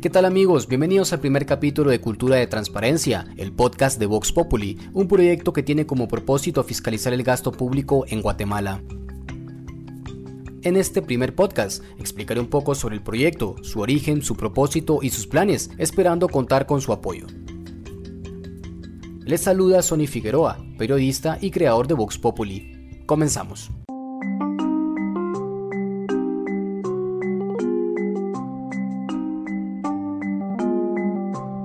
¿qué 0.00 0.08
tal 0.08 0.24
amigos? 0.24 0.66
Bienvenidos 0.66 1.12
al 1.12 1.20
primer 1.20 1.44
capítulo 1.44 1.90
de 1.90 2.00
Cultura 2.00 2.36
de 2.36 2.46
Transparencia, 2.46 3.26
el 3.36 3.52
podcast 3.52 3.98
de 3.98 4.06
Vox 4.06 4.32
Populi, 4.32 4.78
un 4.94 5.06
proyecto 5.06 5.52
que 5.52 5.62
tiene 5.62 5.84
como 5.84 6.08
propósito 6.08 6.64
fiscalizar 6.64 7.12
el 7.12 7.22
gasto 7.22 7.52
público 7.52 8.06
en 8.08 8.22
Guatemala. 8.22 8.82
En 10.62 10.76
este 10.76 11.02
primer 11.02 11.34
podcast 11.34 11.84
explicaré 11.98 12.40
un 12.40 12.48
poco 12.48 12.74
sobre 12.74 12.94
el 12.94 13.02
proyecto, 13.02 13.56
su 13.62 13.80
origen, 13.80 14.22
su 14.22 14.36
propósito 14.36 15.00
y 15.02 15.10
sus 15.10 15.26
planes, 15.26 15.70
esperando 15.76 16.28
contar 16.28 16.64
con 16.64 16.80
su 16.80 16.94
apoyo. 16.94 17.26
Les 19.26 19.42
saluda 19.42 19.82
Sonny 19.82 20.06
Figueroa, 20.06 20.64
periodista 20.78 21.36
y 21.42 21.50
creador 21.50 21.86
de 21.86 21.94
Vox 21.94 22.16
Populi. 22.16 23.04
Comenzamos. 23.04 23.70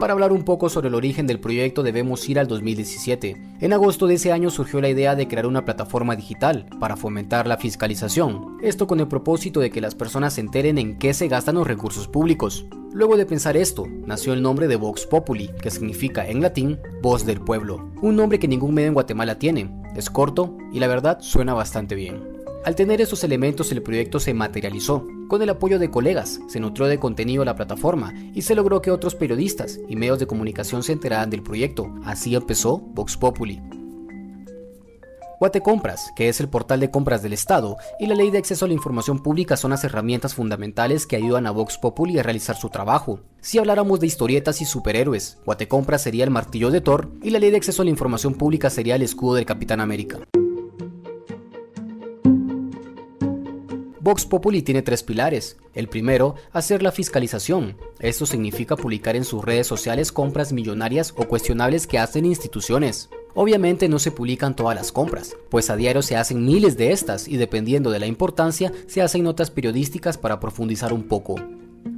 Para 0.00 0.14
hablar 0.14 0.32
un 0.32 0.44
poco 0.44 0.70
sobre 0.70 0.88
el 0.88 0.94
origen 0.94 1.26
del 1.26 1.40
proyecto 1.40 1.82
debemos 1.82 2.26
ir 2.26 2.38
al 2.38 2.48
2017. 2.48 3.36
En 3.60 3.72
agosto 3.74 4.06
de 4.06 4.14
ese 4.14 4.32
año 4.32 4.48
surgió 4.48 4.80
la 4.80 4.88
idea 4.88 5.14
de 5.14 5.28
crear 5.28 5.46
una 5.46 5.66
plataforma 5.66 6.16
digital 6.16 6.64
para 6.80 6.96
fomentar 6.96 7.46
la 7.46 7.58
fiscalización, 7.58 8.56
esto 8.62 8.86
con 8.86 9.00
el 9.00 9.08
propósito 9.08 9.60
de 9.60 9.70
que 9.70 9.82
las 9.82 9.94
personas 9.94 10.32
se 10.32 10.40
enteren 10.40 10.78
en 10.78 10.98
qué 10.98 11.12
se 11.12 11.28
gastan 11.28 11.56
los 11.56 11.66
recursos 11.66 12.08
públicos. 12.08 12.64
Luego 12.94 13.18
de 13.18 13.26
pensar 13.26 13.58
esto, 13.58 13.84
nació 14.06 14.32
el 14.32 14.40
nombre 14.40 14.68
de 14.68 14.76
Vox 14.76 15.04
Populi, 15.04 15.50
que 15.60 15.70
significa 15.70 16.26
en 16.26 16.40
latín 16.40 16.80
voz 17.02 17.26
del 17.26 17.42
pueblo, 17.42 17.90
un 18.00 18.16
nombre 18.16 18.38
que 18.38 18.48
ningún 18.48 18.72
medio 18.72 18.88
en 18.88 18.94
Guatemala 18.94 19.38
tiene. 19.38 19.70
Es 19.94 20.08
corto 20.08 20.56
y 20.72 20.80
la 20.80 20.86
verdad 20.86 21.18
suena 21.20 21.52
bastante 21.52 21.94
bien. 21.94 22.39
Al 22.62 22.74
tener 22.74 23.00
estos 23.00 23.24
elementos 23.24 23.72
el 23.72 23.82
proyecto 23.82 24.20
se 24.20 24.34
materializó. 24.34 25.06
Con 25.28 25.40
el 25.40 25.48
apoyo 25.48 25.78
de 25.78 25.90
colegas, 25.90 26.40
se 26.46 26.60
nutrió 26.60 26.88
de 26.88 26.98
contenido 26.98 27.42
la 27.42 27.56
plataforma 27.56 28.12
y 28.34 28.42
se 28.42 28.54
logró 28.54 28.82
que 28.82 28.90
otros 28.90 29.14
periodistas 29.14 29.80
y 29.88 29.96
medios 29.96 30.18
de 30.18 30.26
comunicación 30.26 30.82
se 30.82 30.92
enteraran 30.92 31.30
del 31.30 31.42
proyecto. 31.42 31.90
Así 32.04 32.34
empezó 32.34 32.78
Vox 32.78 33.16
Populi. 33.16 33.62
Guatecompras, 35.38 36.12
que 36.14 36.28
es 36.28 36.38
el 36.40 36.50
portal 36.50 36.80
de 36.80 36.90
compras 36.90 37.22
del 37.22 37.32
Estado, 37.32 37.78
y 37.98 38.06
la 38.06 38.14
Ley 38.14 38.30
de 38.30 38.36
Acceso 38.36 38.66
a 38.66 38.68
la 38.68 38.74
Información 38.74 39.22
Pública 39.22 39.56
son 39.56 39.70
las 39.70 39.82
herramientas 39.84 40.34
fundamentales 40.34 41.06
que 41.06 41.16
ayudan 41.16 41.46
a 41.46 41.52
Vox 41.52 41.78
Populi 41.78 42.18
a 42.18 42.22
realizar 42.22 42.56
su 42.56 42.68
trabajo. 42.68 43.20
Si 43.40 43.58
habláramos 43.58 44.00
de 44.00 44.06
historietas 44.06 44.60
y 44.60 44.66
superhéroes, 44.66 45.38
Guatecompras 45.46 46.02
sería 46.02 46.24
el 46.24 46.30
martillo 46.30 46.70
de 46.70 46.82
Thor 46.82 47.10
y 47.22 47.30
la 47.30 47.38
Ley 47.38 47.52
de 47.52 47.56
Acceso 47.56 47.80
a 47.80 47.86
la 47.86 47.90
Información 47.90 48.34
Pública 48.34 48.68
sería 48.68 48.96
el 48.96 49.02
escudo 49.02 49.36
del 49.36 49.46
Capitán 49.46 49.80
América. 49.80 50.18
Vox 54.02 54.24
Populi 54.24 54.62
tiene 54.62 54.80
tres 54.80 55.02
pilares. 55.02 55.58
El 55.74 55.86
primero, 55.86 56.34
hacer 56.52 56.82
la 56.82 56.90
fiscalización. 56.90 57.76
Esto 57.98 58.24
significa 58.24 58.74
publicar 58.74 59.14
en 59.14 59.26
sus 59.26 59.44
redes 59.44 59.66
sociales 59.66 60.10
compras 60.10 60.54
millonarias 60.54 61.12
o 61.18 61.24
cuestionables 61.28 61.86
que 61.86 61.98
hacen 61.98 62.24
instituciones. 62.24 63.10
Obviamente 63.34 63.90
no 63.90 63.98
se 63.98 64.10
publican 64.10 64.56
todas 64.56 64.74
las 64.74 64.90
compras, 64.90 65.36
pues 65.50 65.68
a 65.68 65.76
diario 65.76 66.00
se 66.00 66.16
hacen 66.16 66.46
miles 66.46 66.78
de 66.78 66.92
estas 66.92 67.28
y 67.28 67.36
dependiendo 67.36 67.90
de 67.90 67.98
la 67.98 68.06
importancia 68.06 68.72
se 68.86 69.02
hacen 69.02 69.22
notas 69.22 69.50
periodísticas 69.50 70.16
para 70.16 70.40
profundizar 70.40 70.94
un 70.94 71.02
poco. 71.02 71.36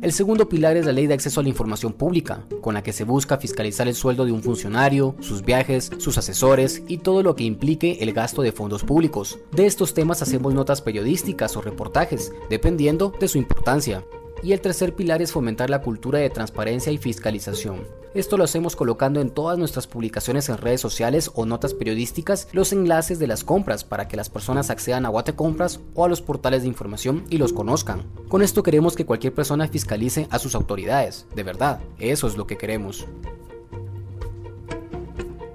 El 0.03 0.13
segundo 0.13 0.49
pilar 0.49 0.77
es 0.77 0.87
la 0.87 0.93
ley 0.93 1.07
de 1.07 1.15
acceso 1.15 1.41
a 1.41 1.43
la 1.43 1.49
información 1.49 1.93
pública, 1.93 2.45
con 2.61 2.75
la 2.75 2.83
que 2.83 2.93
se 2.93 3.05
busca 3.05 3.39
fiscalizar 3.39 3.87
el 3.87 3.95
sueldo 3.95 4.25
de 4.25 4.33
un 4.33 4.43
funcionario, 4.43 5.15
sus 5.21 5.43
viajes, 5.43 5.91
sus 5.99 6.19
asesores 6.19 6.83
y 6.89 6.99
todo 6.99 7.23
lo 7.23 7.37
que 7.37 7.45
implique 7.45 7.99
el 8.01 8.13
gasto 8.13 8.43
de 8.43 8.53
fondos 8.53 8.83
públicos. 8.83 9.39
De 9.53 9.67
estos 9.67 9.95
temas 9.95 10.21
hacemos 10.21 10.55
notas 10.55 10.83
periodísticas 10.83 11.57
o 11.57 11.63
reportajes, 11.63 12.33
dependiendo 12.51 13.13
de 13.21 13.29
su 13.29 13.39
importancia. 13.39 14.05
Y 14.43 14.53
el 14.53 14.61
tercer 14.61 14.95
pilar 14.95 15.23
es 15.23 15.31
fomentar 15.31 15.71
la 15.71 15.83
cultura 15.83 16.19
de 16.19 16.31
transparencia 16.31 16.91
y 16.91 16.99
fiscalización. 16.99 18.02
Esto 18.15 18.37
lo 18.37 18.45
hacemos 18.45 18.77
colocando 18.77 19.23
en 19.23 19.31
todas 19.31 19.59
nuestras 19.59 19.87
publicaciones 19.87 20.51
en 20.51 20.59
redes 20.59 20.83
sociales 20.83 21.31
o 21.35 21.47
notas 21.47 21.73
periodísticas 21.73 22.47
los 22.53 22.75
enlaces 22.75 23.19
de 23.19 23.27
las 23.27 23.43
compras 23.43 23.85
para 23.85 24.07
que 24.07 24.19
las 24.19 24.29
personas 24.29 24.69
accedan 24.69 25.07
a 25.07 25.09
Guate 25.09 25.35
Compras 25.35 25.81
o 25.95 26.05
a 26.05 26.09
los 26.09 26.21
portales 26.21 26.61
de 26.61 26.69
información 26.69 27.25
y 27.31 27.39
los 27.39 27.55
conozcan. 27.55 28.03
Con 28.29 28.43
esto 28.43 28.63
queremos 28.63 28.97
que 28.97 29.07
cualquier 29.07 29.33
persona 29.33 29.67
fiscalice 29.67 30.29
a 30.31 30.39
sus 30.39 30.55
autoridades, 30.55 31.27
de 31.35 31.43
verdad, 31.43 31.81
eso 31.99 32.27
es 32.27 32.37
lo 32.37 32.47
que 32.47 32.59
queremos. 32.59 33.07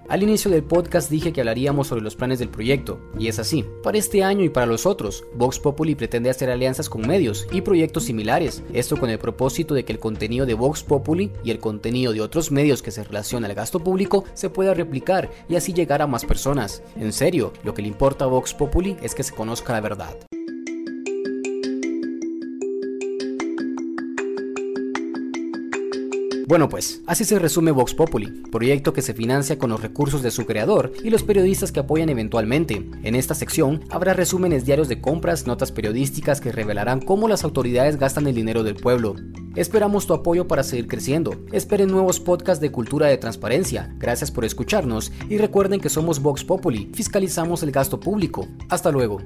Al 0.09 0.23
inicio 0.23 0.49
del 0.49 0.63
podcast 0.63 1.11
dije 1.11 1.33
que 1.33 1.41
hablaríamos 1.41 1.87
sobre 1.87 2.01
los 2.01 2.15
planes 2.15 2.39
del 2.39 2.47
proyecto, 2.47 3.01
y 3.19 3.27
es 3.27 3.39
así. 3.39 3.65
Para 3.83 3.97
este 3.97 4.23
año 4.23 4.45
y 4.45 4.49
para 4.49 4.65
los 4.65 4.85
otros, 4.85 5.25
Vox 5.35 5.59
Populi 5.59 5.95
pretende 5.95 6.29
hacer 6.29 6.49
alianzas 6.49 6.87
con 6.87 7.05
medios 7.05 7.45
y 7.51 7.59
proyectos 7.59 8.05
similares, 8.05 8.63
esto 8.71 8.95
con 8.95 9.09
el 9.09 9.19
propósito 9.19 9.73
de 9.73 9.83
que 9.83 9.91
el 9.91 9.99
contenido 9.99 10.45
de 10.45 10.53
Vox 10.53 10.81
Populi 10.81 11.33
y 11.43 11.51
el 11.51 11.59
contenido 11.59 12.13
de 12.13 12.21
otros 12.21 12.51
medios 12.51 12.81
que 12.81 12.91
se 12.91 13.03
relaciona 13.03 13.47
al 13.47 13.55
gasto 13.55 13.81
público 13.81 14.23
se 14.33 14.49
pueda 14.49 14.73
replicar 14.73 15.29
y 15.49 15.57
así 15.57 15.73
llegar 15.73 16.01
a 16.01 16.07
más 16.07 16.23
personas. 16.23 16.81
En 16.95 17.11
serio, 17.11 17.51
lo 17.65 17.73
que 17.73 17.81
le 17.81 17.89
importa 17.89 18.23
a 18.23 18.29
Vox 18.29 18.53
Populi 18.53 18.95
es 19.01 19.13
que 19.13 19.23
se 19.23 19.35
conozca 19.35 19.73
la 19.73 19.81
verdad. 19.81 20.15
Bueno 26.47 26.69
pues, 26.69 27.01
así 27.07 27.25
se 27.25 27.39
resume 27.39 27.71
Vox 27.71 27.93
Populi, 27.93 28.27
proyecto 28.49 28.93
que 28.93 29.01
se 29.01 29.13
financia 29.13 29.57
con 29.57 29.69
los 29.69 29.81
recursos 29.81 30.23
de 30.23 30.31
su 30.31 30.45
creador 30.45 30.93
y 31.03 31.09
los 31.09 31.23
periodistas 31.23 31.73
que 31.73 31.81
apoyan 31.81 32.07
eventualmente. 32.07 32.89
En 33.03 33.15
esta 33.15 33.35
sección 33.35 33.83
habrá 33.89 34.13
resúmenes 34.13 34.63
diarios 34.63 34.87
de 34.87 35.01
compras, 35.01 35.45
notas 35.45 35.73
periodísticas 35.73 36.39
que 36.39 36.53
revelarán 36.53 37.01
cómo 37.01 37.27
las 37.27 37.43
autoridades 37.43 37.97
gastan 37.97 38.27
el 38.27 38.35
dinero 38.35 38.63
del 38.63 38.75
pueblo. 38.75 39.15
Esperamos 39.57 40.07
tu 40.07 40.13
apoyo 40.13 40.47
para 40.47 40.63
seguir 40.63 40.87
creciendo. 40.87 41.33
Esperen 41.51 41.89
nuevos 41.89 42.21
podcasts 42.21 42.61
de 42.61 42.71
cultura 42.71 43.07
de 43.07 43.17
transparencia. 43.17 43.93
Gracias 43.97 44.31
por 44.31 44.45
escucharnos 44.45 45.11
y 45.27 45.37
recuerden 45.39 45.81
que 45.81 45.89
somos 45.89 46.21
Vox 46.21 46.45
Populi, 46.45 46.89
fiscalizamos 46.93 47.61
el 47.61 47.71
gasto 47.71 47.99
público. 47.99 48.47
Hasta 48.69 48.89
luego. 48.89 49.19